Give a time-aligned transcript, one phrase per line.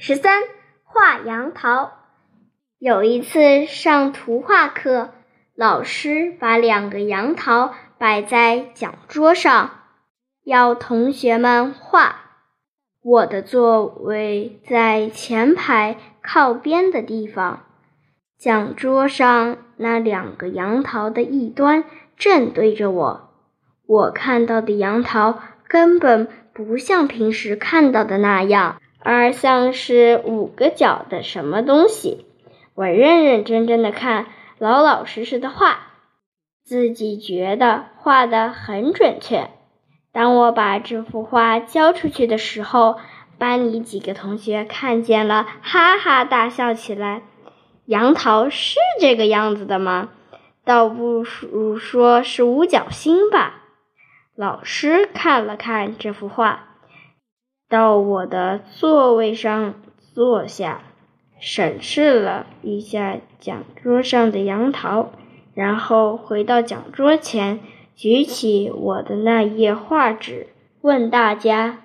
[0.00, 0.44] 十三
[0.84, 1.90] 画杨桃。
[2.78, 5.10] 有一次上图画课，
[5.56, 9.70] 老师把两个杨桃摆在讲桌上，
[10.44, 12.20] 要同学们画。
[13.02, 17.64] 我的座位在前排靠边的地方，
[18.38, 21.82] 讲桌上那两个杨桃的一端
[22.16, 23.30] 正对着我。
[23.84, 28.80] 我看到的杨桃根本不像平时看到的那样。
[29.00, 32.26] 而像是五个角的什么东西，
[32.74, 34.26] 我认认真真的看，
[34.58, 35.92] 老老实实的画，
[36.64, 39.50] 自己觉得画的很准确。
[40.12, 42.98] 当我把这幅画交出去的时候，
[43.38, 47.22] 班里几个同学看见了，哈哈大笑起来。
[47.86, 50.10] 杨桃是这个样子的吗？
[50.64, 53.62] 倒不如说是五角星吧。
[54.34, 56.64] 老师看了看这幅画。
[57.68, 59.74] 到我的座位上
[60.14, 60.80] 坐下，
[61.38, 65.10] 审视了一下讲桌上的杨桃，
[65.54, 67.60] 然后回到讲桌前，
[67.94, 70.46] 举起我的那页画纸，
[70.80, 71.80] 问大家：“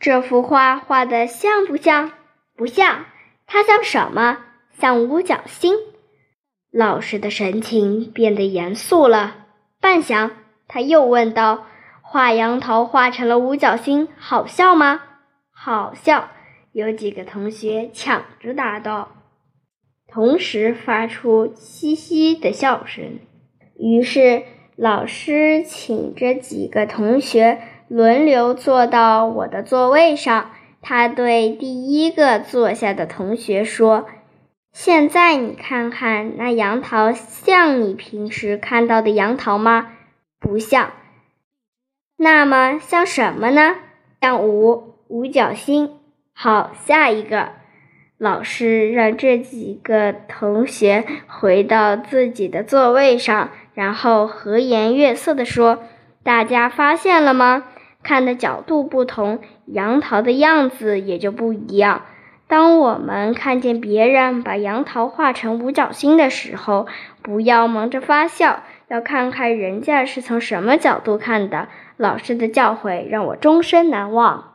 [0.00, 2.10] 这幅画画的像不像？
[2.56, 3.04] 不像。
[3.46, 4.38] 它像什么？
[4.72, 5.76] 像五角星。”
[6.72, 9.36] 老师的神情变得严肃了。
[9.80, 10.30] 半晌，
[10.66, 11.66] 他又问道
[12.02, 15.02] ：“画杨桃画成了五角星，好笑吗？”
[15.64, 16.30] 好笑！
[16.72, 19.12] 有几个同学抢着答道，
[20.08, 23.20] 同时发出嘻嘻的笑声。
[23.78, 24.42] 于是
[24.74, 30.50] 老师请这几个同学轮流坐到我的座位上。
[30.80, 34.08] 他对第一个坐下的同学说
[34.74, 39.92] ：“现在你看看那杨桃，像你平时看到的杨桃吗？
[40.40, 40.92] 不像。
[42.16, 43.76] 那么像什么呢？
[44.20, 45.90] 像五。”五角星，
[46.32, 47.50] 好，下一个
[48.16, 55.80] 老师让这几个同学回到自己的座位上，然后和颜悦色地说
[56.24, 57.64] ：“大家发现了吗？
[58.02, 62.06] 看的角度不同，杨桃的样子也就不一样。
[62.48, 66.86] 当我们看见别人把杨桃画成五角星的时候，
[67.20, 71.68] 不要忙着发笑，要看看人家是从什么角度看的。”
[71.98, 74.48] 老师的教诲让我终身难忘。